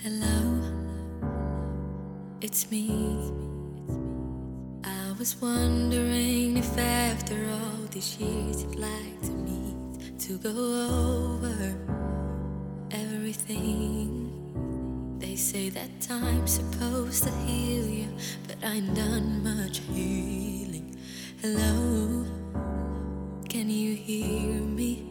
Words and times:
Hello, 0.00 0.62
it's 2.40 2.70
me. 2.70 3.32
I 4.84 5.12
was 5.18 5.34
wondering 5.42 6.56
if 6.56 6.78
after 6.78 7.34
all 7.50 7.82
these 7.90 8.16
years 8.16 8.62
you'd 8.62 8.76
like 8.76 9.20
to 9.22 9.32
meet 9.32 10.20
to 10.20 10.38
go 10.38 10.50
over 10.50 11.76
everything. 12.92 14.30
They 15.18 15.34
say 15.34 15.68
that 15.70 16.00
time's 16.00 16.52
supposed 16.52 17.24
to 17.24 17.30
heal 17.30 17.88
you, 17.88 18.08
but 18.46 18.56
I 18.62 18.74
ain't 18.74 18.94
done 18.94 19.42
much 19.42 19.78
healing. 19.78 20.96
Hello, 21.42 22.24
can 23.48 23.68
you 23.68 23.96
hear 23.96 24.62
me? 24.62 25.08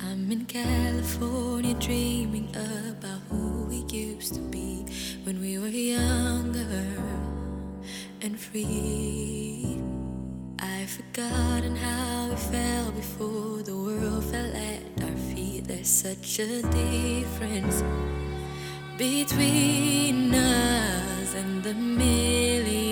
I'm 0.00 0.30
in 0.30 0.44
California 0.44 1.74
dreaming 1.74 2.48
about 2.54 3.23
used 3.94 4.34
to 4.34 4.40
be 4.40 4.84
when 5.22 5.40
we 5.40 5.56
were 5.58 5.68
younger 5.68 6.84
and 8.22 8.38
free. 8.38 9.80
I've 10.58 10.90
forgotten 10.90 11.76
how 11.76 12.28
we 12.30 12.36
felt 12.36 12.96
before 12.96 13.62
the 13.62 13.76
world 13.76 14.24
fell 14.24 14.52
at 14.72 14.82
our 15.04 15.16
feet. 15.30 15.68
There's 15.68 15.88
such 15.88 16.40
a 16.40 16.62
difference 16.62 17.84
between 18.98 20.34
us 20.34 21.34
and 21.34 21.62
the 21.62 21.74
millions. 21.74 22.83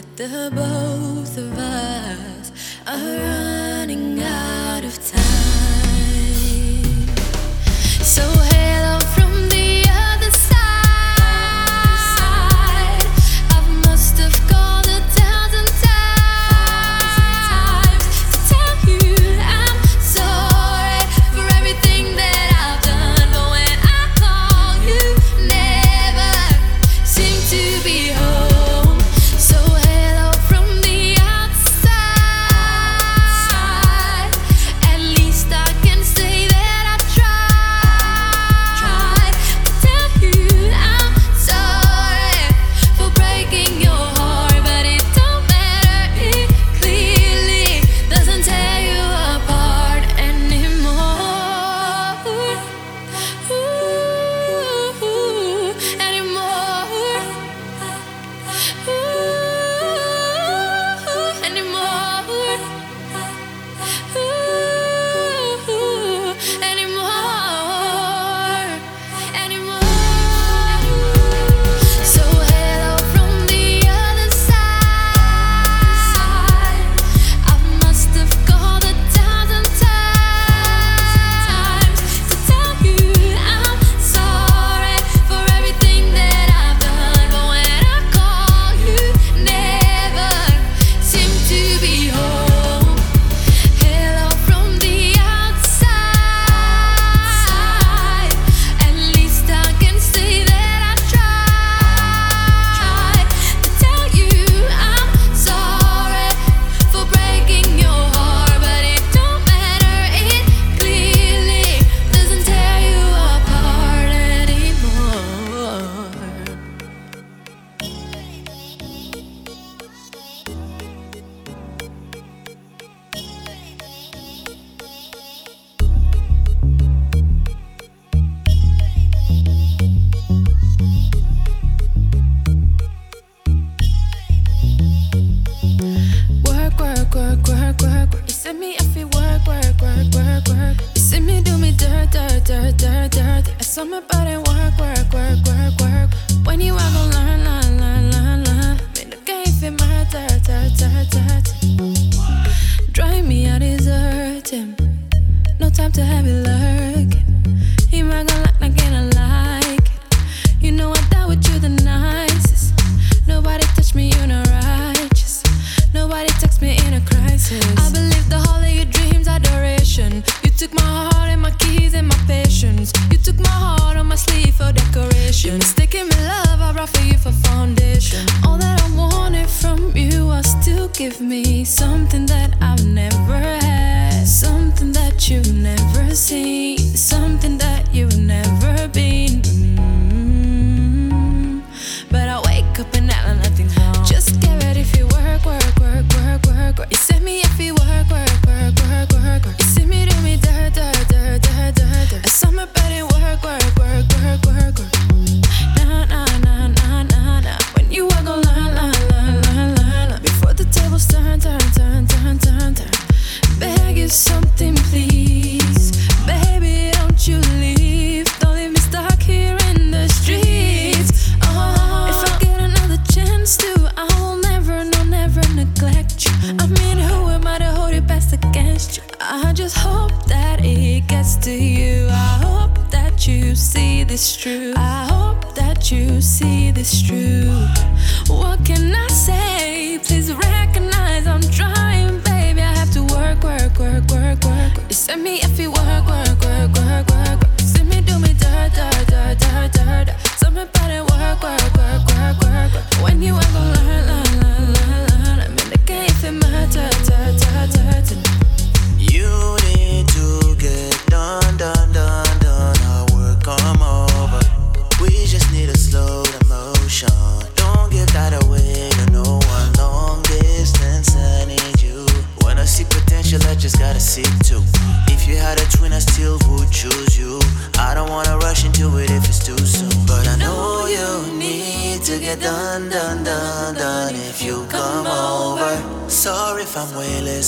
that 0.00 0.16
the 0.16 0.50
both 0.54 1.36
of 1.38 1.58
us 1.58 2.52
are 2.86 3.16
running 3.18 4.22
out 4.22 4.84
of 4.84 4.94
time. 5.10 5.27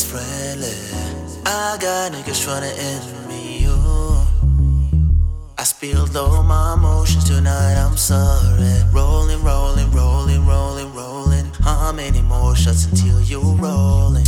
is 0.01 0.11
friendly. 0.11 0.69
Eh? 0.69 1.43
I 1.47 1.77
got 1.81 2.13
niggas 2.13 2.41
tryna 2.45 2.73
end 2.91 3.29
me, 3.29 3.65
oh. 3.67 4.27
I 5.59 5.65
spilled 5.65 6.17
all 6.17 6.43
my 6.43 6.75
emotions 6.75 7.25
tonight, 7.25 7.75
I'm 7.75 7.97
sorry. 7.97 8.73
Rolling, 8.93 9.43
rolling, 9.43 9.91
rolling, 9.93 10.47
rolling, 10.47 10.93
rolling. 10.95 11.47
How 11.61 11.93
many 11.93 12.23
more 12.23 12.55
shots 12.57 12.87
until 12.87 13.21
you're 13.23 13.57
rolling? 13.57 14.27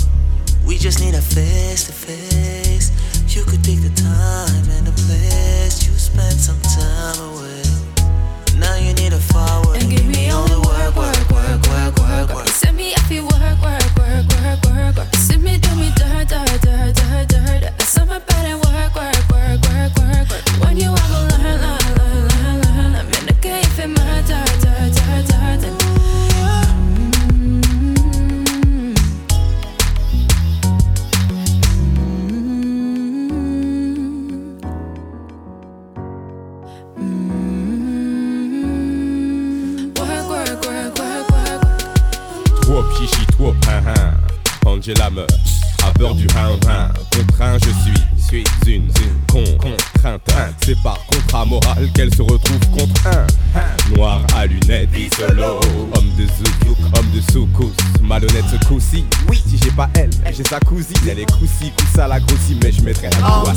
We 0.67 0.79
just 0.79 1.01
need 1.01 1.15
a 1.15 1.23
face 1.23 1.85
to 1.87 1.93
face. 1.93 2.91
You 3.35 3.45
could 3.45 3.63
pick 3.65 3.81
the 3.81 3.93
time 3.95 4.65
and 4.77 4.87
the 4.87 4.95
place. 5.05 5.87
You 5.87 5.93
spent 5.97 6.39
some 6.49 6.61
time 6.63 7.19
away. 7.31 7.63
Now 8.59 8.77
you 8.77 8.93
need 8.95 9.13
a 9.13 9.23
forward. 9.33 9.81
And 9.81 9.91
give 9.91 10.07
me 10.07 10.31
all 10.31 10.47
the 10.49 10.61
work, 10.61 10.97
work, 10.97 11.31
work, 11.31 11.61
work, 11.69 11.99
work, 11.99 12.35
work. 12.35 12.47
You 12.47 12.53
send 12.53 12.77
me 12.77 12.95
off 12.95 13.11
your 13.11 13.25
work, 13.25 13.63
work. 13.63 13.82
Send 15.33 15.45
me, 15.45 15.59
tell 15.59 15.77
me 15.77 15.91
to 15.97 16.05
her, 16.05 16.25
to 16.27 16.39
her, 16.41 17.25
to. 17.27 17.32
morale 51.53 51.91
qu'elle 51.95 52.15
se 52.15 52.23
retrouve 52.23 52.67
contre 52.71 53.07
un 53.07 53.27
noir 53.95 54.23
à 54.35 54.47
lunettes. 54.47 54.89
Isolo, 54.97 55.61
homme 55.95 56.11
de 56.17 56.25
zouk, 56.27 56.79
homme 56.97 57.11
de 57.15 57.21
soukous, 57.33 57.73
malhonnête 58.01 58.45
secoussi. 58.51 59.05
Oui, 59.29 59.43
si 59.47 59.59
j'ai 59.63 59.71
pas 59.71 59.91
elle, 59.95 60.11
j'ai 60.33 60.45
sa 60.45 60.59
cousine. 60.61 60.97
Elle 61.11 61.19
est 61.19 61.31
coussi, 61.31 61.71
coussa 61.77 62.09
la 62.09 62.21
grossie, 62.21 62.57
mais 62.63 62.73
je 62.73 62.81
mettrai 62.81 63.11
la 63.11 63.17
croix. 63.17 63.53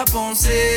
à 0.00 0.04
penser. 0.06 0.69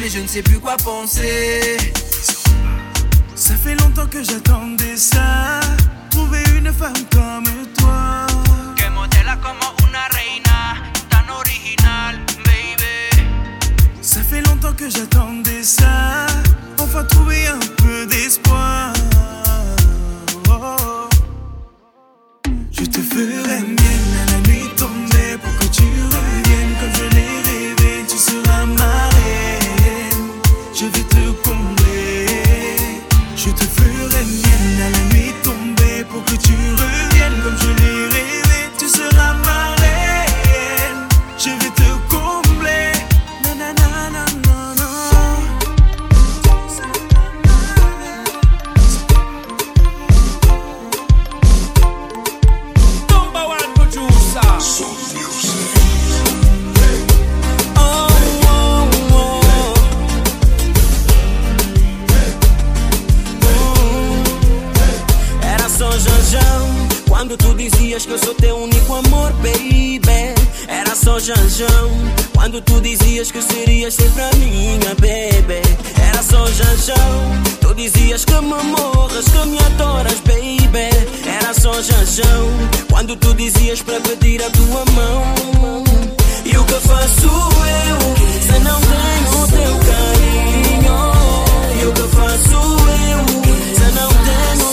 mais 0.00 0.08
je 0.08 0.20
ne 0.20 0.26
sais 0.26 0.42
plus 0.42 0.58
quoi 0.58 0.76
penser. 0.76 1.76
Ça 3.34 3.54
fait 3.54 3.74
longtemps 3.76 4.06
que 4.06 4.22
j'attendais 4.22 4.96
ça. 4.96 5.60
Trouver 6.10 6.42
une 6.56 6.72
femme 6.72 7.04
comme 7.12 7.44
toi. 7.78 8.26
Que 8.76 8.88
modela 8.90 9.36
como 9.36 9.74
une 9.84 9.96
reina, 10.16 10.76
tan 11.08 11.32
original, 11.32 12.16
baby. 12.44 13.26
Ça 14.00 14.20
fait 14.22 14.42
longtemps 14.42 14.72
que 14.72 14.88
j'attendais 14.90 15.62
ça. 15.62 16.26
Enfin 16.78 17.04
trouver 17.04 17.46
un 17.46 17.60
peu 17.76 18.06
d'espoir. 18.06 18.92
Oh, 20.48 20.60
oh. 20.60 21.08
Je 22.70 22.84
te 22.84 23.00
ferai 23.00 23.60
mienne. 23.60 24.27
pour 36.18 36.24
que 36.24 36.42
tu 36.42 36.52
reviennes 36.52 37.42
comme 37.42 37.56
je 37.56 37.82
l'ai 37.82 37.97
dizias 67.98 68.06
que 68.06 68.12
eu 68.12 68.18
sou 68.18 68.34
teu 68.34 68.56
único 68.56 68.94
amor, 68.94 69.32
baby. 69.34 70.34
Era 70.68 70.94
só 70.94 71.18
janjão 71.18 71.90
Quando 72.34 72.60
tu 72.60 72.80
dizias 72.80 73.30
que 73.30 73.40
serias 73.42 73.94
sempre 73.94 74.22
a 74.22 74.30
minha, 74.36 74.94
baby 74.96 75.62
Era 75.96 76.22
só 76.22 76.46
janjão 76.46 77.42
Tu 77.60 77.74
dizias 77.74 78.24
que 78.24 78.34
me 78.34 78.62
morras, 78.64 79.24
que 79.24 79.46
me 79.46 79.58
adoras, 79.58 80.20
baby. 80.20 80.90
Era 81.26 81.54
só 81.54 81.72
janjão 81.80 82.50
Quando 82.90 83.16
tu 83.16 83.34
dizias 83.34 83.80
para 83.82 84.00
pedir 84.00 84.42
a 84.42 84.50
tua 84.50 84.84
mão. 84.92 85.84
E 86.44 86.56
o 86.56 86.64
que 86.64 86.74
faço 86.74 87.26
eu 87.26 87.98
se 88.42 88.58
não 88.60 88.80
tenho 88.80 89.42
o 89.42 89.48
teu 89.48 89.78
carinho? 89.88 90.98
E 91.80 91.86
o 91.86 91.92
que 91.92 92.16
faço 92.16 92.60
eu 93.10 93.20
se 93.74 93.92
não 93.94 94.08
tenho 94.08 94.67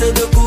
tête 0.00 0.14
de 0.14 0.39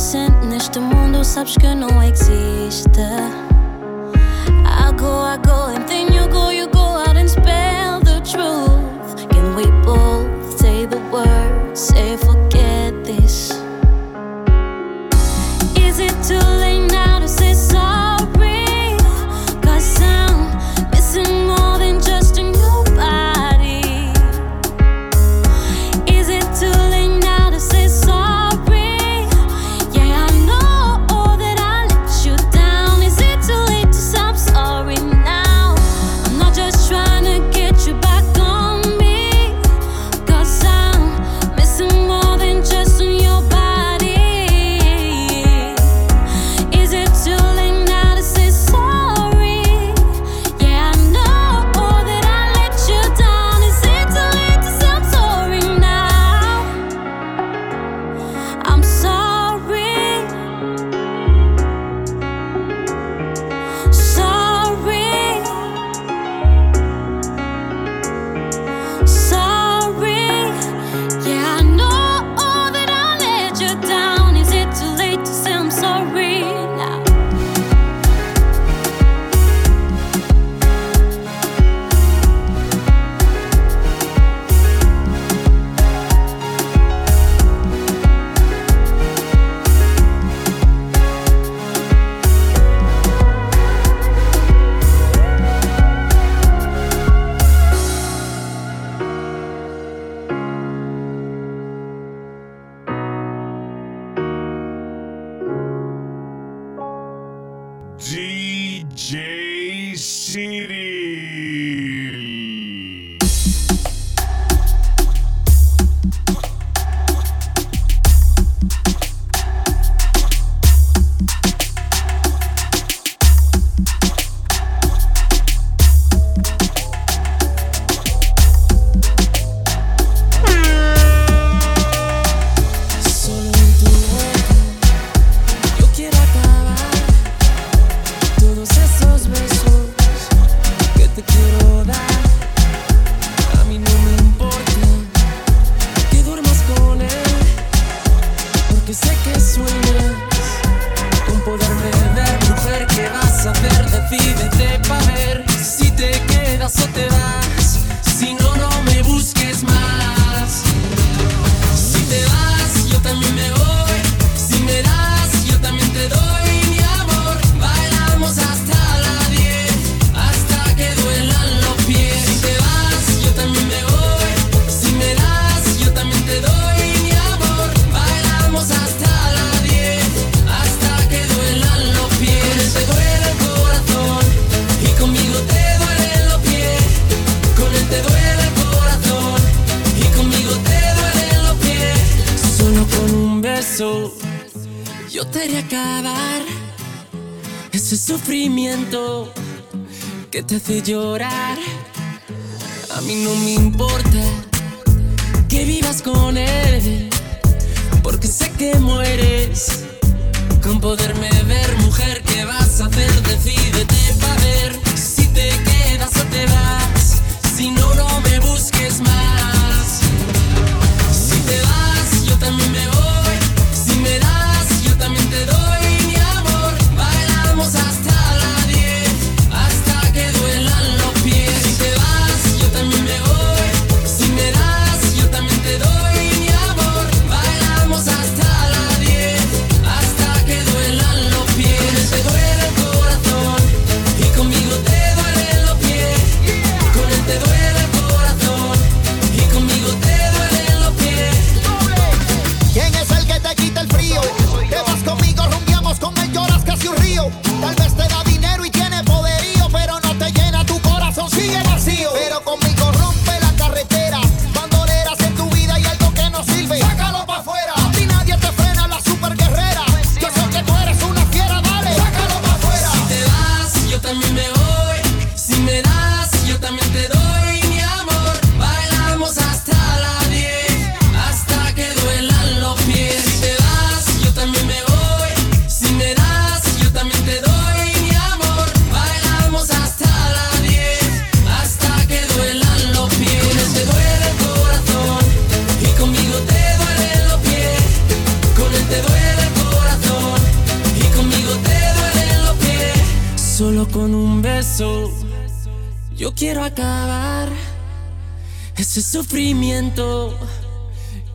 inocente 0.00 0.46
neste 0.46 0.80
mundo, 0.80 1.22
sabes 1.22 1.56
que 1.56 1.74
não 1.74 2.02
existe. 2.02 2.88
I 4.64 4.92
go, 4.96 5.22
I 5.22 5.36
go, 5.36 5.66
and 5.74 5.86
then 5.86 6.10
you 6.10 6.26
go, 6.28 6.50
you 6.50 6.68
go 6.68 6.80
out 6.80 7.16
and 7.16 7.28
spell 7.28 8.00
the 8.00 8.20
truth. 8.22 9.28
Can 9.28 9.54
we 9.54 9.66
both 9.84 10.58
say 10.58 10.86
the 10.86 10.98
words 11.12 11.78
Say 11.78 12.16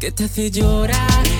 que 0.05 0.11
te 0.11 0.25
hace 0.25 0.51
llorar. 0.51 1.34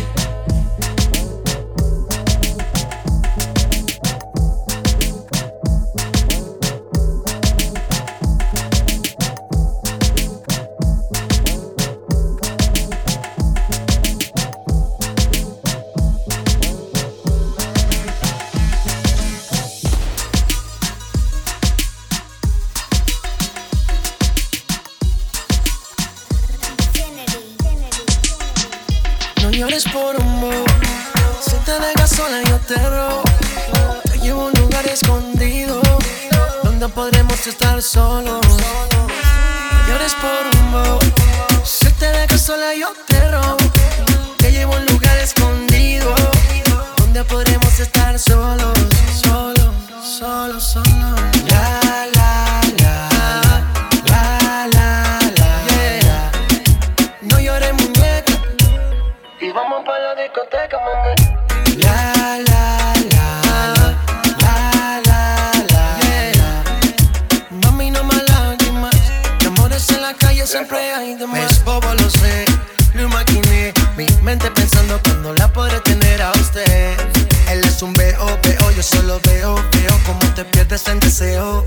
te 80.36 80.44
pierdes 80.44 80.86
en 80.90 81.00
deseo. 81.00 81.66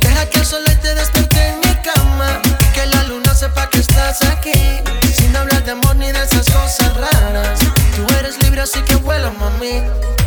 Deja 0.00 0.26
que 0.26 0.38
el 0.38 0.46
sol 0.46 0.62
te 0.80 0.94
despierte 0.94 1.48
en 1.48 1.56
mi 1.58 1.74
cama. 1.82 2.40
Que 2.72 2.86
la 2.86 3.02
luna 3.04 3.34
sepa 3.34 3.68
que 3.68 3.80
estás 3.80 4.22
aquí. 4.22 4.52
Sin 5.12 5.34
hablar 5.34 5.64
de 5.64 5.72
amor 5.72 5.96
ni 5.96 6.12
de 6.12 6.22
esas 6.22 6.48
cosas 6.50 6.96
raras. 6.96 7.58
Tú 7.96 8.06
eres 8.20 8.40
libre, 8.44 8.60
así 8.60 8.80
que 8.82 8.94
vuela, 8.94 9.32
mami. 9.32 9.82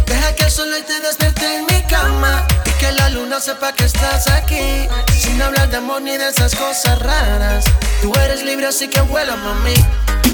Deja 0.05 0.35
que 0.35 0.43
el 0.43 0.51
sol 0.51 0.67
te 0.85 0.99
despierte 1.07 1.57
en 1.57 1.65
mi 1.67 1.81
cama. 1.83 2.45
Que 2.79 2.91
la 2.91 3.09
luna 3.09 3.39
sepa 3.39 3.71
que 3.71 3.85
estás 3.85 4.27
aquí. 4.27 4.87
Sin 5.17 5.41
hablar 5.41 5.69
de 5.69 5.77
amor 5.77 6.01
ni 6.01 6.17
de 6.17 6.29
esas 6.29 6.53
cosas 6.55 6.99
raras. 6.99 7.63
Tú 8.01 8.11
eres 8.25 8.43
libre, 8.43 8.67
así 8.67 8.89
que 8.89 8.99
vuela, 9.01 9.37
mami. 9.37 9.75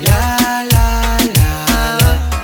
La, 0.01 0.65
la. 0.71 1.17
la. 1.35 2.38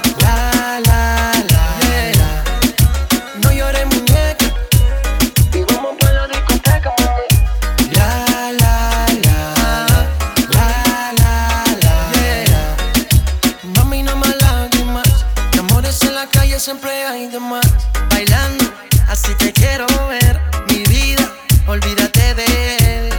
siempre 16.65 17.05
hay 17.05 17.27
de 17.27 17.39
más. 17.39 17.67
Bailando, 18.09 18.65
así 19.07 19.31
te 19.35 19.53
quiero 19.53 19.85
ver. 20.07 20.41
Mi 20.67 20.83
vida, 20.85 21.31
olvídate 21.67 22.33
de 22.33 22.77
él. 22.77 23.13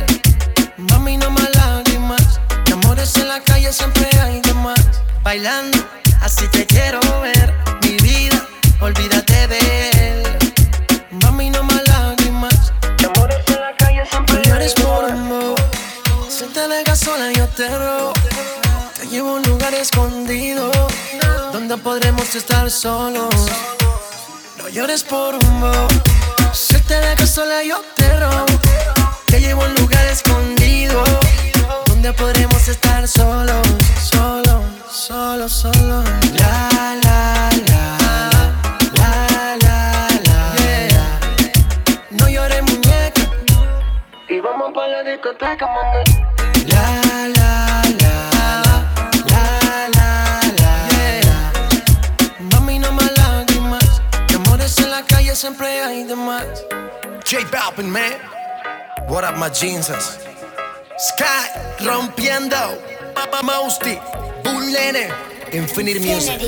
Mami, 0.77 1.17
no 1.17 1.31
más 1.31 1.55
lágrimas. 1.55 2.41
De 2.65 2.73
amores 2.73 3.15
en 3.15 3.29
la 3.29 3.39
calle 3.39 3.73
siempre 3.73 4.09
hay 4.21 4.41
de 4.41 4.53
más. 4.55 4.85
Bailando 5.23 5.76
estar 22.37 22.70
solos. 22.70 23.35
No 24.59 24.68
llores 24.68 25.03
por 25.03 25.35
un 25.35 25.61
bo. 25.61 25.72
Si 26.53 26.79
te 26.83 26.94
dejas 26.94 27.31
sola, 27.31 27.62
yo 27.62 27.81
te 27.94 28.09
rompo. 28.20 28.68
Te 29.27 29.40
llevo 29.40 29.62
a 29.62 29.66
un 29.66 29.75
lugar 29.75 30.07
escondido 30.07 31.03
donde 31.87 32.12
podremos 32.12 32.68
estar 32.68 33.09
solos. 33.09 33.66
Solo, 34.03 34.62
solo, 34.90 35.49
solo. 35.49 36.03
La, 36.38 36.68
la, 37.05 37.51
la. 37.68 37.99
La, 38.99 39.57
la, 39.62 40.09
la. 40.27 40.55
Yeah. 40.59 41.20
No 42.11 42.29
llores, 42.29 42.62
muñeca. 42.62 43.22
Y 44.29 44.40
vamos 44.40 44.72
para 44.75 44.88
la 44.88 45.11
discoteca, 45.11 45.66
mamá. 45.66 46.16
J 57.25 57.45
Balvin, 57.53 57.89
man. 57.89 58.19
What 59.07 59.23
up, 59.23 59.39
my 59.39 59.49
Jesus? 59.49 60.19
Sky 60.99 61.47
rompiendo. 61.79 62.83
Papa 63.15 63.45
Mosty, 63.45 63.97
Bullene, 64.43 65.09
Infinite 65.53 66.01
Music. 66.01 66.41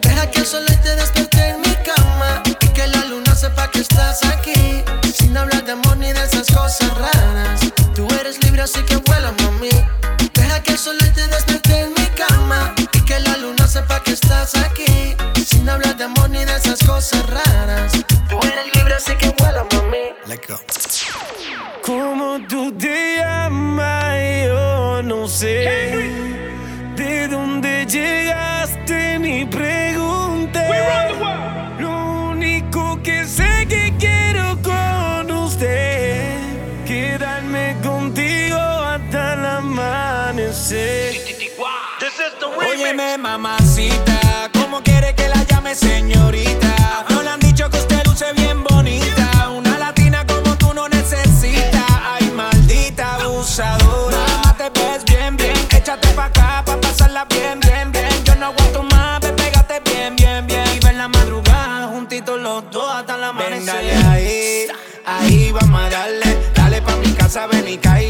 Deja 0.00 0.28
que 0.28 0.40
el 0.40 0.46
sol 0.46 0.66
te 0.66 0.96
despierte 0.96 1.50
en 1.50 1.60
mi 1.60 1.72
cama. 1.84 2.42
Y 2.46 2.54
que 2.74 2.88
la 2.88 3.04
luna 3.04 3.32
sepa 3.36 3.70
que 3.70 3.80
estás 3.80 4.24
aquí. 4.24 4.82
Sin 5.14 5.36
hablar 5.36 5.64
de 5.64 5.72
amor 5.72 5.96
ni 5.96 6.12
de 6.12 6.24
esas 6.24 6.48
cosas 6.48 6.92
raras. 6.98 7.60
Tú 7.94 8.08
eres 8.18 8.42
libre, 8.42 8.62
así 8.62 8.82
que 8.82 8.96
vuela, 8.96 9.32
mami. 9.42 9.70
Deja 10.34 10.60
que 10.64 10.72
el 10.72 10.78
sol 10.78 10.98
te 10.98 11.28
despierte 11.28 11.49
estás 14.12 14.56
aquí, 14.56 15.16
sin 15.44 15.68
hablar 15.68 15.96
de 15.96 16.04
amor 16.04 16.30
ni 16.30 16.44
de 16.44 16.56
esas 16.56 16.80
cosas 16.80 17.24
raras. 17.28 17.92
Llámeme 42.90 43.18
mamacita, 43.18 44.50
¿cómo 44.52 44.82
quiere 44.82 45.14
que 45.14 45.28
la 45.28 45.44
llame 45.44 45.76
señorita. 45.76 47.04
No 47.10 47.22
le 47.22 47.30
han 47.30 47.38
dicho 47.38 47.70
que 47.70 47.78
usted 47.78 48.04
luce 48.04 48.32
bien 48.32 48.64
bonita, 48.64 49.48
una 49.48 49.78
latina 49.78 50.26
como 50.26 50.56
tú 50.56 50.74
no 50.74 50.88
necesitas. 50.88 51.84
Ay, 52.04 52.32
maldita 52.34 53.14
abusadora, 53.14 54.18
mamá 54.26 54.56
te 54.56 54.70
ves 54.70 55.04
bien, 55.04 55.36
bien. 55.36 55.54
Échate 55.70 56.08
pa' 56.16 56.24
acá 56.24 56.64
pa' 56.66 56.80
pasarla 56.80 57.26
bien, 57.26 57.60
bien, 57.60 57.92
bien. 57.92 58.24
Yo 58.24 58.34
no 58.34 58.46
aguanto 58.46 58.82
más, 58.82 59.20
ve, 59.20 59.34
pégate 59.34 59.80
bien, 59.88 60.16
bien, 60.16 60.44
bien. 60.48 60.64
Y 60.74 60.80
ver 60.80 60.96
la 60.96 61.06
madrugada, 61.06 61.86
juntitos 61.86 62.40
los 62.40 62.68
dos 62.72 62.92
hasta 62.92 63.16
la 63.16 63.28
amanecer. 63.28 63.66
Dale 63.66 63.94
ahí, 64.08 64.66
ahí 65.06 65.52
vamos 65.52 65.80
a 65.80 65.90
darle. 65.90 66.50
Dale 66.56 66.82
pa' 66.82 66.96
mi 66.96 67.12
casa, 67.12 67.46
ven 67.46 67.68
y 67.68 67.78
caí 67.78 68.09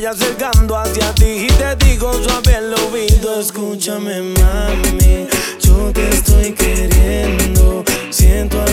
voy 0.00 0.06
acercando 0.06 0.78
hacia 0.78 1.14
ti 1.14 1.46
y 1.46 1.46
te 1.46 1.76
digo 1.84 2.10
suave 2.14 2.56
el 2.56 2.74
oído. 2.74 3.38
Escúchame, 3.38 4.22
mami, 4.22 5.26
yo 5.60 5.92
te 5.92 6.08
estoy 6.08 6.52
queriendo. 6.52 7.84
Siento 8.08 8.69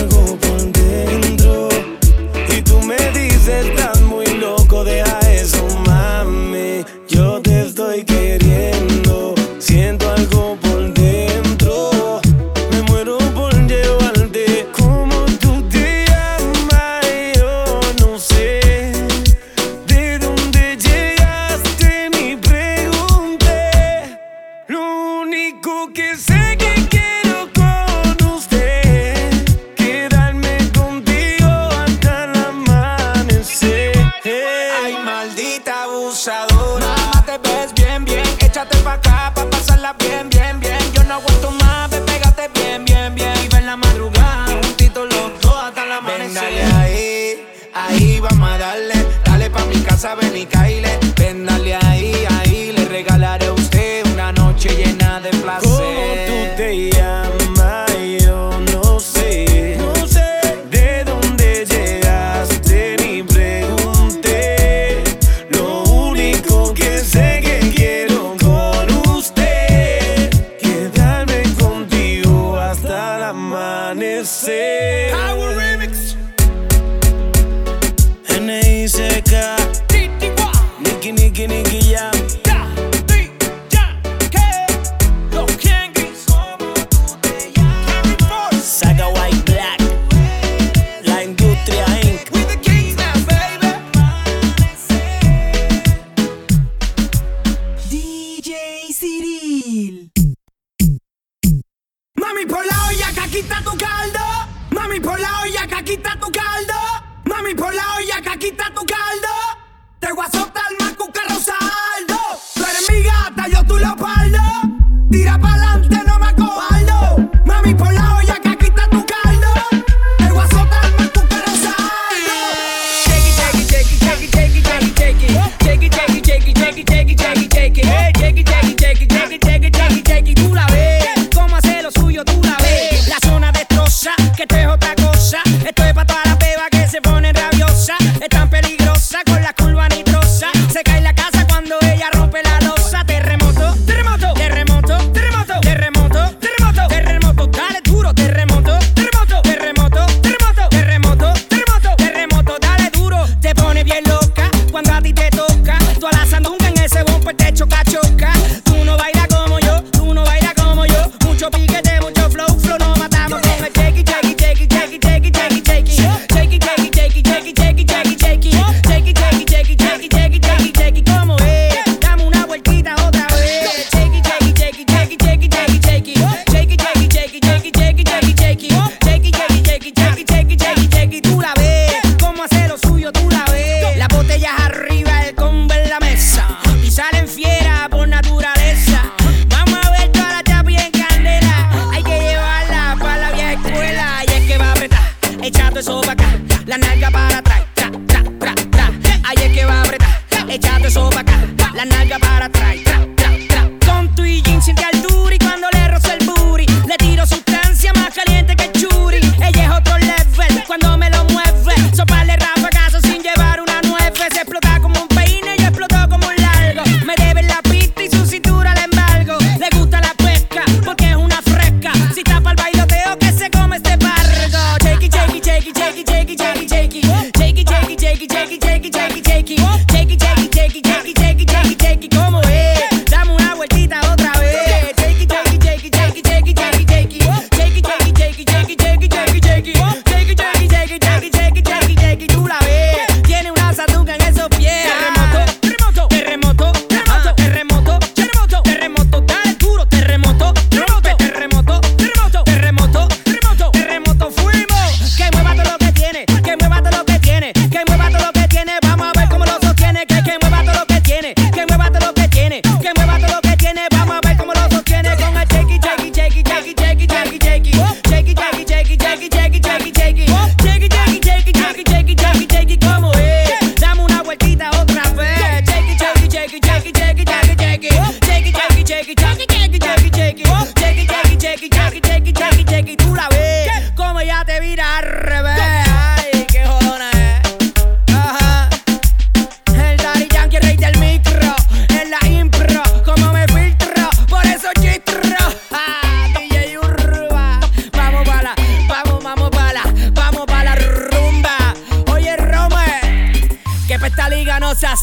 abusadora. 36.18 36.86
Mamá, 36.86 37.24
te 37.24 37.38
ves 37.38 37.72
bien, 37.74 38.04
bien. 38.04 38.24
Échate 38.40 38.76
pa' 38.78 38.94
acá, 38.94 39.32
pa' 39.34 39.48
pasarla 39.48 39.94
bien, 39.98 40.28
bien, 40.28 40.58
bien. 40.58 40.78
Yo 40.92 41.04
no 41.04 41.14
aguanto 41.14 41.50
más, 41.52 41.90
ve, 41.90 42.00
pégate 42.00 42.48
bien, 42.54 42.84
bien, 42.84 43.14
bien. 43.14 43.34
Y 43.44 43.48
ven 43.48 43.66
la 43.66 43.76
madrugada, 43.76 44.46
juntito 44.62 45.04
los 45.04 45.40
dos 45.40 45.62
hasta 45.62 45.86
la 45.86 45.98
amanecer. 45.98 46.28
Ven, 46.28 46.34
dale 46.34 46.62
ahí, 46.74 47.46
ahí 47.74 48.20
vamos 48.20 48.50
a 48.50 48.58
darle. 48.58 49.06
Dale 49.24 49.50
pa' 49.50 49.64
mi 49.66 49.80
casa, 49.82 50.14
ven 50.16 50.36
y 50.36 50.46
caí. 50.46 50.77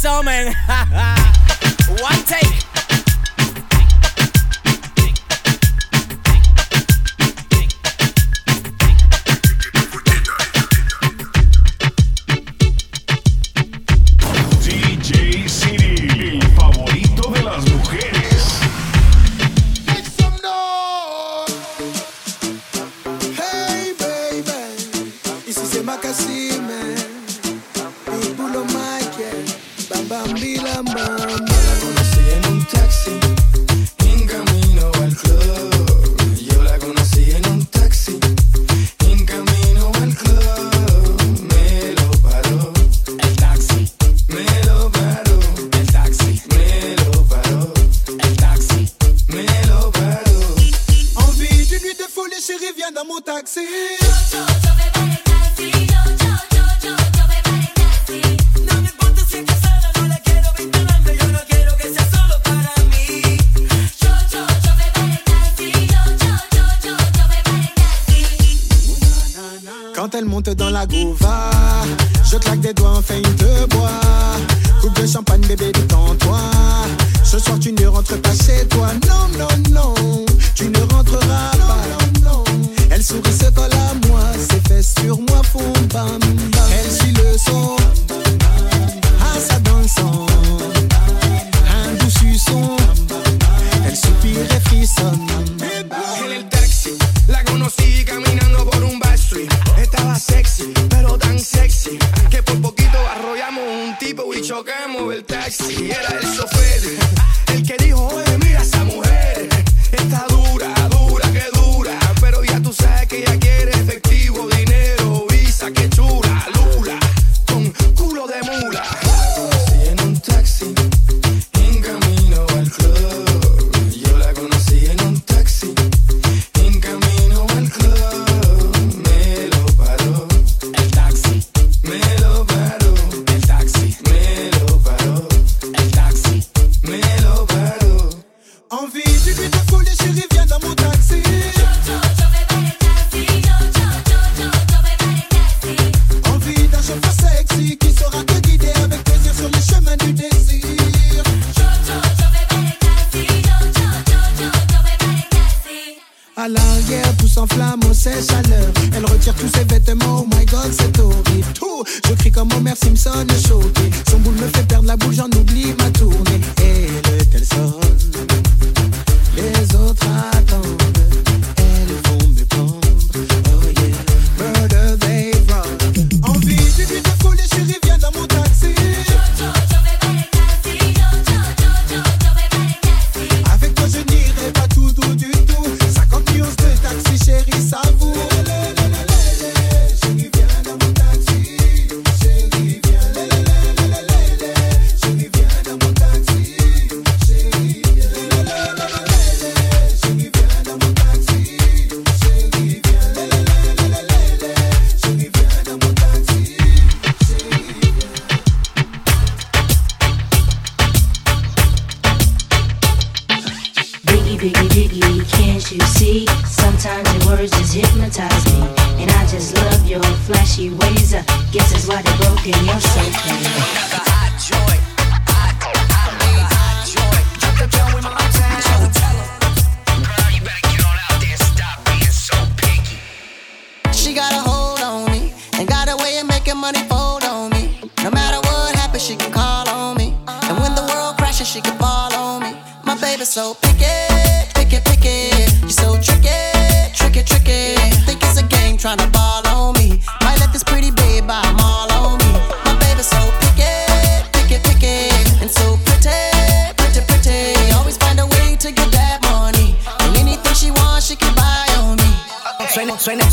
resumen. 0.06 0.54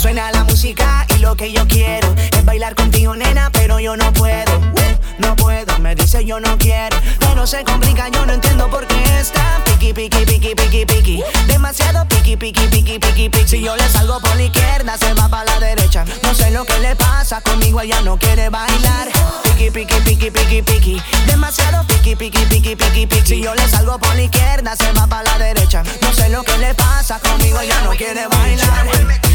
Suena, 0.02 0.32
la 0.32 0.42
música 0.42 1.06
y 1.16 1.20
lo 1.20 1.36
que 1.36 1.52
yo 1.52 1.64
quiero 1.68 2.12
es 2.36 2.44
bailar 2.44 2.74
contigo, 2.74 3.14
nena, 3.14 3.50
pero 3.52 3.78
yo 3.78 3.96
no 3.96 4.12
puedo. 4.12 4.58
Uh, 4.58 5.20
No 5.20 5.36
puedo, 5.36 5.78
me 5.78 5.94
dice 5.94 6.24
yo 6.24 6.40
no 6.40 6.58
quiero. 6.58 6.96
Pero 7.20 7.46
se 7.46 7.62
complica, 7.62 8.08
yo 8.08 8.26
no 8.26 8.32
entiendo 8.32 8.68
por 8.68 8.84
qué 8.88 9.00
está 9.20 9.62
piqui, 9.82 10.08
piqui, 10.08 10.24
piqui, 10.24 10.54
piqui, 10.54 10.86
piqui. 10.86 11.24
Demasiado 11.46 12.06
piqui, 12.06 12.36
piqui, 12.36 12.68
piqui, 12.68 12.98
piqui, 12.98 13.28
piqui. 13.28 13.48
Si 13.48 13.60
yo 13.60 13.74
le 13.74 13.88
salgo 13.88 14.20
por 14.20 14.36
la 14.36 14.44
izquierda, 14.44 14.96
se 14.96 15.12
va 15.14 15.28
para 15.28 15.44
la 15.44 15.58
derecha. 15.58 16.04
No 16.22 16.32
sé 16.34 16.50
lo 16.50 16.64
que 16.64 16.78
le 16.78 16.94
pasa, 16.94 17.40
conmigo 17.40 17.80
ella 17.80 18.00
no 18.02 18.16
quiere 18.16 18.48
bailar. 18.48 19.08
Piqui, 19.42 19.70
piqui, 19.70 20.00
piqui, 20.00 20.30
piqui, 20.30 20.62
piqui. 20.62 21.02
Demasiado 21.26 21.84
piqui, 21.86 22.14
piqui, 22.14 22.44
piqui, 22.46 22.76
piqui, 22.76 23.06
piqui. 23.06 23.26
Si 23.26 23.42
yo 23.42 23.54
le 23.54 23.68
salgo 23.68 23.98
por 23.98 24.14
la 24.14 24.22
izquierda, 24.22 24.76
se 24.76 24.92
va 24.92 25.06
para 25.06 25.24
la 25.24 25.38
derecha. 25.38 25.82
No 26.00 26.12
sé 26.12 26.28
lo 26.28 26.42
que 26.44 26.56
le 26.58 26.74
pasa, 26.74 27.18
conmigo 27.18 27.58
ella 27.60 27.80
no 27.82 27.90
quiere 27.90 28.26
bailar. 28.28 28.86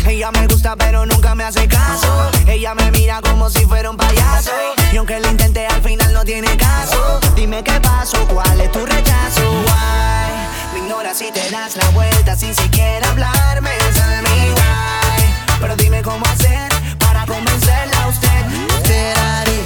Ella 0.05 0.31
me 0.31 0.47
gusta 0.47 0.77
pero 0.77 1.05
nunca 1.05 1.35
me 1.35 1.43
hace 1.43 1.67
caso 1.67 2.31
Ella 2.47 2.73
me 2.73 2.89
mira 2.91 3.19
como 3.21 3.49
si 3.49 3.65
fuera 3.65 3.89
un 3.89 3.97
payaso 3.97 4.51
Y 4.93 4.95
aunque 4.95 5.19
lo 5.19 5.29
intenté 5.29 5.67
al 5.67 5.81
final 5.81 6.13
no 6.13 6.23
tiene 6.23 6.55
caso 6.55 7.19
Dime 7.35 7.61
qué 7.61 7.77
pasó, 7.81 8.25
cuál 8.29 8.61
es 8.61 8.71
tu 8.71 8.85
rechazo 8.85 9.51
Why? 9.65 10.36
Me 10.73 10.79
ignoras 10.79 11.17
si 11.17 11.31
te 11.31 11.49
das 11.49 11.75
la 11.75 11.89
vuelta 11.91 12.35
sin 12.35 12.53
siquiera 12.53 13.09
hablarme 13.09 13.71
Tell 13.93 14.21
me 14.23 14.51
why 14.51 15.59
Pero 15.59 15.75
dime 15.75 16.01
cómo 16.01 16.25
hacer 16.25 16.69
para 16.99 17.25
convencerla 17.25 18.03
a 18.03 18.07
usted 18.07 18.27
Ferrari, 18.85 19.59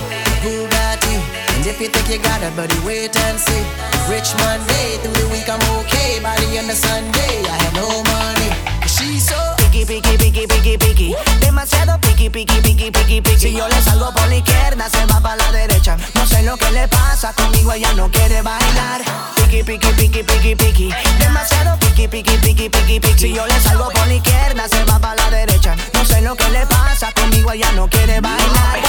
Bugatti. 0.44 1.16
And 1.56 1.66
if 1.66 1.80
you 1.80 1.90
think 1.90 2.10
you 2.10 2.18
got 2.20 2.42
it, 2.42 2.56
buddy, 2.56 2.78
wait 2.86 3.16
and 3.18 3.40
see. 3.40 3.64
Rich 4.10 4.34
Monday, 4.40 4.98
through 5.02 5.14
the 5.14 5.28
week 5.32 5.48
I'm 5.48 5.62
okay. 5.80 6.20
By 6.22 6.36
the 6.38 6.58
end 6.58 6.70
of 6.70 6.78
Sunday, 6.78 7.44
I 7.46 7.58
have 7.64 7.76
no 7.76 8.04
money. 8.04 8.50
She's 8.88 9.28
so 9.28 9.51
Piqui, 9.72 9.86
piqui, 9.86 10.18
piqui, 10.18 10.48
piqui, 10.48 10.78
piqui 10.78 11.16
Demasiado 11.40 11.98
piqui, 12.02 12.30
piqui, 12.30 12.62
piqui, 12.62 12.92
piqui, 12.92 13.22
piqui 13.22 13.40
Si 13.40 13.54
yo 13.54 13.66
le 13.70 13.82
salgo 13.82 14.12
por 14.12 14.28
la 14.28 14.36
izquierda, 14.36 14.90
se 14.90 15.06
va 15.06 15.22
para 15.22 15.38
la 15.38 15.52
derecha 15.54 15.96
No 16.14 16.26
sé 16.26 16.44
lo 16.44 16.58
que 16.58 16.70
le 16.72 16.90
pasa, 16.90 17.32
conmigo 17.32 17.72
ella 17.72 17.94
no 17.94 18.12
quiere 18.12 18.42
bailar 18.42 19.02
Piqui, 19.38 19.64
piqui, 19.64 19.88
piqui, 19.94 20.24
piqui, 20.24 20.56
piqui 20.56 20.90
Demasiado 21.20 21.78
piqui, 21.80 22.10
piqui, 22.10 22.38
piqui, 22.40 22.70
piqui, 22.70 23.00
piqui 23.00 23.18
Si 23.18 23.34
yo 23.34 23.46
le 23.48 23.58
salgo 23.62 23.90
por 23.92 24.08
la 24.08 24.14
izquierda, 24.14 24.68
se 24.68 24.84
va 24.84 25.00
para 25.00 25.16
la 25.16 25.30
derecha 25.30 25.78
No 25.94 26.04
sé 26.04 26.20
lo 26.20 26.36
que 26.36 26.50
le 26.50 26.66
pasa, 26.66 27.14
conmigo 27.14 27.54
ella 27.54 27.72
no 27.72 27.88
quiere 27.88 28.20
bailar 28.20 28.80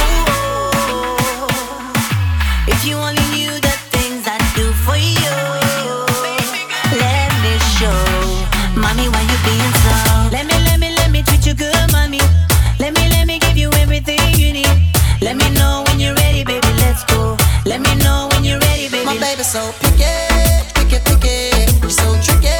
If 2.67 2.85
you 2.85 2.97
only 2.99 3.23
knew 3.31 3.53
the 3.61 3.73
things 3.93 4.27
I 4.27 4.37
do 4.57 4.73
for 4.85 4.97
you, 4.97 5.31
let 6.99 7.31
me 7.41 7.57
show, 7.79 8.47
mommy, 8.77 9.09
why 9.09 9.23
you 9.23 9.39
being 9.45 9.75
so? 9.85 9.93
Let 10.33 10.47
me, 10.47 10.57
let 10.65 10.79
me, 10.81 10.95
let 10.97 11.11
me 11.11 11.23
treat 11.23 11.47
you 11.47 11.55
good, 11.55 11.75
mommy. 11.93 12.21
Let 12.79 12.95
me, 12.97 13.09
let 13.11 13.27
me 13.27 13.39
give 13.39 13.57
you 13.57 13.71
everything 13.81 14.21
you 14.37 14.53
need. 14.53 14.77
Let 15.21 15.37
me 15.37 15.49
know 15.51 15.85
when 15.87 16.01
you're 16.01 16.15
ready, 16.15 16.45
baby. 16.45 16.67
Let's 16.79 17.05
go. 17.05 17.37
Let 17.65 17.81
me 17.81 17.95
know 17.97 18.29
when 18.33 18.45
you're 18.45 18.59
ready, 18.61 18.89
baby. 18.89 19.05
My 19.05 19.19
baby's 19.19 19.51
so 19.51 19.73
picky, 19.81 20.05
picky, 20.75 20.99
picky. 21.05 21.79
You're 21.81 21.91
so 21.91 22.09
tricky, 22.23 22.59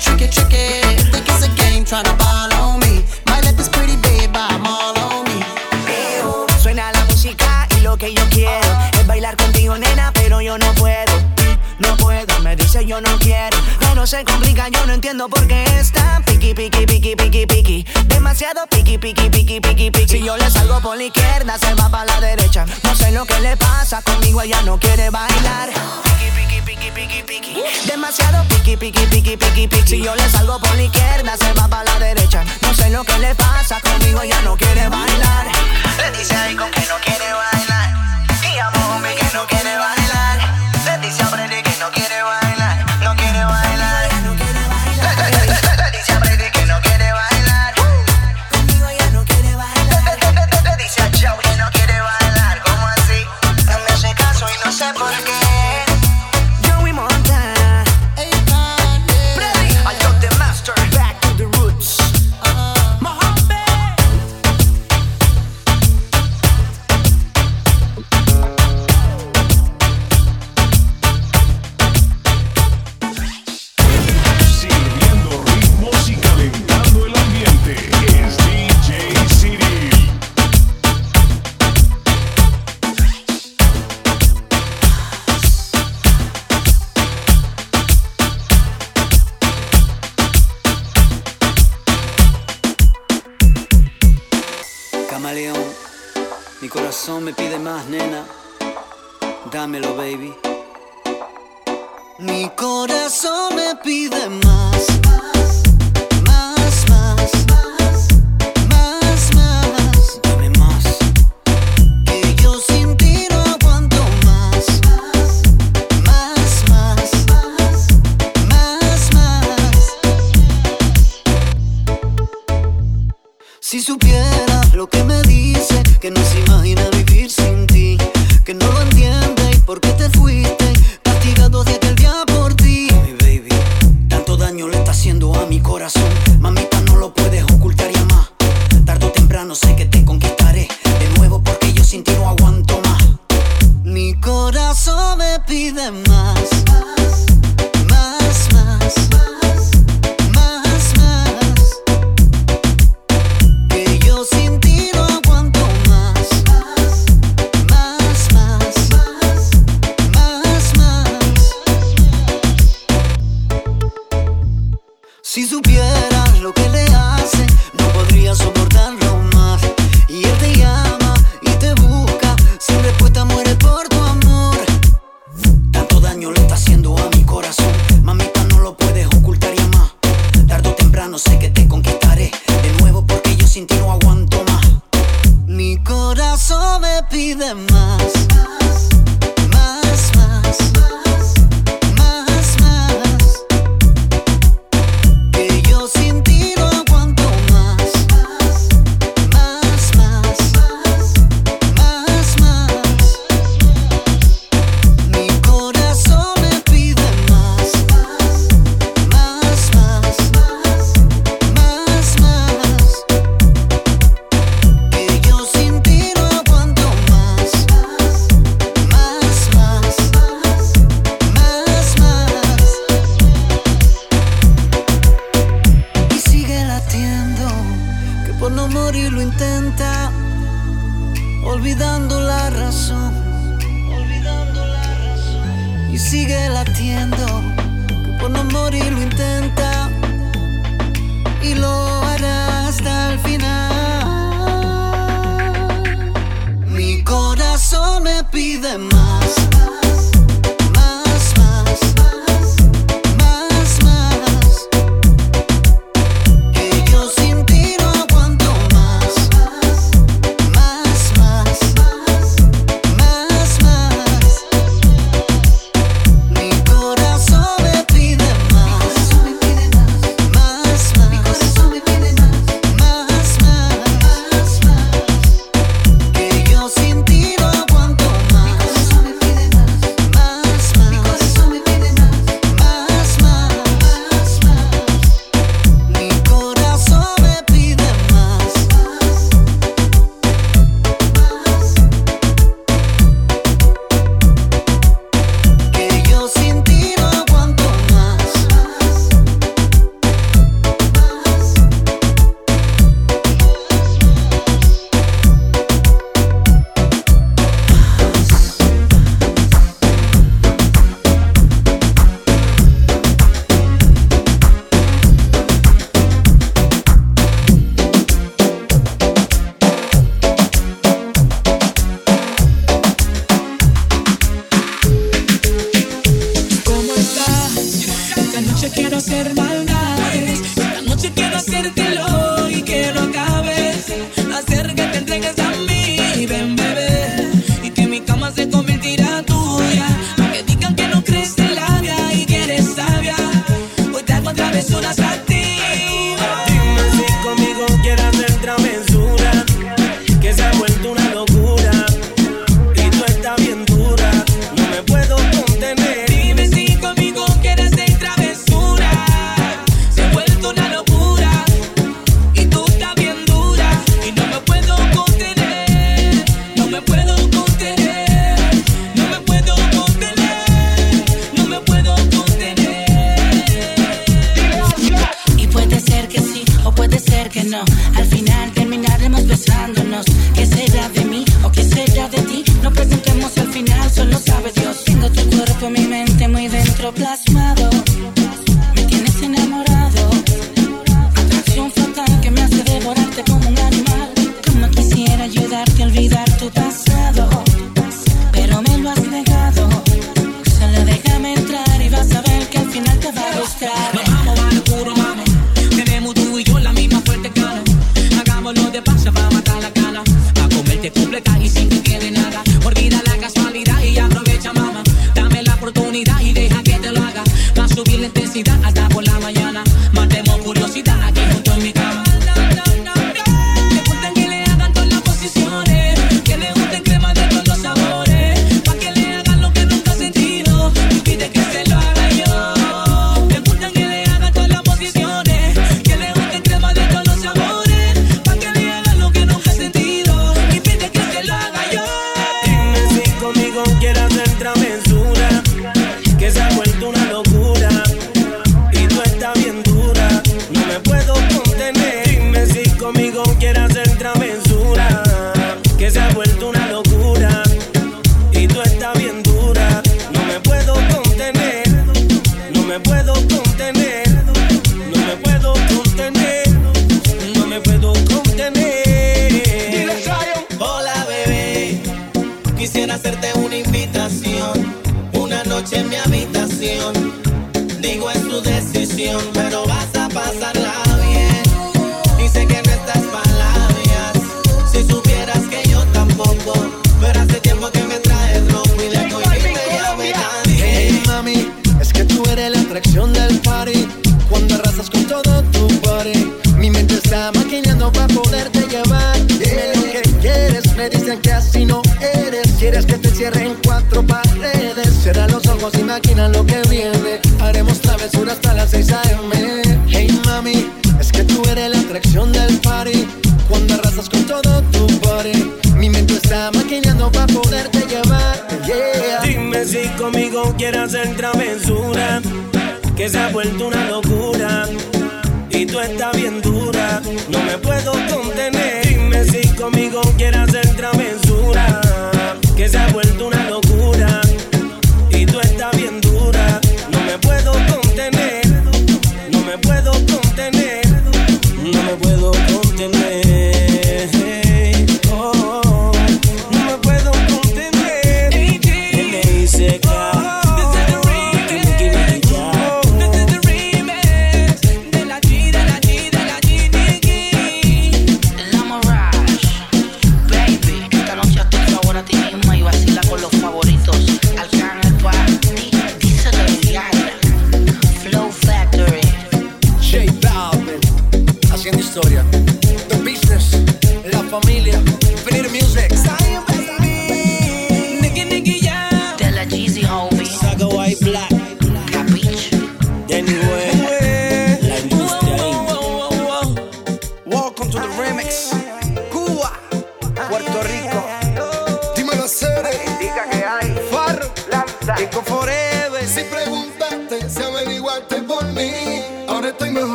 tricky, 0.00 0.28
tricky. 0.30 0.66
Think 1.12 1.28
it's 1.28 1.44
a 1.44 1.50
game 1.56 1.84
trying 1.84 2.04
to 2.04 2.14
ball 2.14 2.52
on 2.54 2.80
me. 2.80 3.04
Might 3.26 3.44
let 3.44 3.56
this 3.56 3.68
pretty 3.68 3.96
babe 3.96 4.32
buy 4.32 4.48
'em 4.52 4.66
all 4.66 4.96
on 4.98 5.24
me. 5.26 5.38
Suena 6.62 6.92
la 6.92 7.04
música 7.04 7.68
y 7.76 7.80
lo 7.80 7.96
que 7.96 8.12
yo 8.14 8.22
quiero 8.30 8.70
es 8.98 9.06
bailar 9.06 9.36
contigo, 9.36 9.76
nena, 9.76 10.12
pero 10.14 10.40
yo 10.40 10.56
no 10.58 10.72
puedo. 10.74 11.37
Me 12.42 12.56
dice 12.56 12.86
yo 12.86 13.00
no 13.00 13.18
quiero. 13.18 13.58
Pero 13.80 14.06
se 14.06 14.24
complica, 14.24 14.68
yo 14.68 14.86
no 14.86 14.94
entiendo 14.94 15.28
por 15.28 15.46
qué 15.46 15.64
está 15.78 16.22
piqui, 16.24 16.54
piqui, 16.54 16.86
piqui, 16.86 17.14
piqui, 17.14 17.46
piqui. 17.46 17.86
Demasiado 18.06 18.66
piqui, 18.68 18.96
piqui, 18.96 19.28
piqui, 19.28 19.60
piqui, 19.60 19.90
piqui. 19.90 20.08
Si 20.08 20.24
yo 20.24 20.36
le 20.36 20.50
salgo 20.50 20.80
por 20.80 20.96
la 20.96 21.04
izquierda, 21.04 21.58
se 21.58 21.74
va 21.74 21.90
para 21.90 22.06
la 22.06 22.20
derecha. 22.20 22.64
No 22.84 22.94
sé 22.94 23.12
lo 23.12 23.26
que 23.26 23.38
le 23.40 23.56
pasa, 23.56 24.00
conmigo 24.02 24.40
ella 24.40 24.62
no 24.62 24.78
quiere 24.78 25.10
bailar. 25.10 25.68
Piqui, 26.04 26.30
piqui, 26.36 26.60
piqui, 26.62 26.90
piqui, 26.90 27.22
piqui. 27.22 27.62
Demasiado 27.86 28.44
piqui, 28.48 28.76
piqui, 28.76 29.06
piqui, 29.06 29.36
piqui, 29.36 29.68
piqui. 29.68 29.86
Si 29.86 30.02
yo 30.02 30.14
le 30.14 30.28
salgo 30.30 30.58
por 30.58 30.74
la 30.76 30.82
izquierda, 30.82 31.36
se 31.36 31.52
va 31.52 31.68
para 31.68 31.84
la 31.84 31.98
derecha. 31.98 32.44
No 32.62 32.72
sé 32.72 32.88
lo 32.88 33.04
que 33.04 33.18
le 33.18 33.34
pasa, 33.34 33.80
conmigo 33.80 34.22
ella 34.22 34.40
no 34.42 34.56
quiere 34.56 34.88
bailar. 34.88 35.46
Le 35.98 36.18
dice 36.18 36.34
ahí 36.34 36.56
con 36.56 36.70
que 36.70 36.80
no 36.88 36.94
quiere 37.04 37.32
bailar. 37.34 37.88
Y 38.42 38.58
a 38.58 38.70
que 38.70 39.34
no 39.34 39.46
quiere 39.46 39.76
bailar. 39.76 40.38
Le 40.86 41.06
dice 41.06 41.22
a 41.22 41.67
Freddy 41.90 42.02
que 42.02 42.18
no 42.20 42.47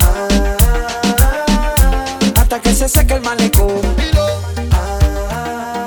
Ah, 0.00 0.26
hasta 2.36 2.60
que 2.60 2.74
se 2.74 2.88
seque 2.88 3.14
el 3.14 3.20
malecón. 3.20 3.80
Ah, 4.72 5.86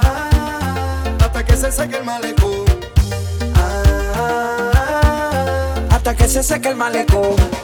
hasta 1.20 1.44
que 1.44 1.58
se 1.58 1.72
seque 1.72 1.98
el 1.98 2.04
malecón. 2.04 2.66
Ah, 3.56 4.72
hasta 5.90 6.16
que 6.16 6.28
se 6.28 6.44
seque 6.44 6.70
el 6.70 6.76
malecón. 6.76 7.59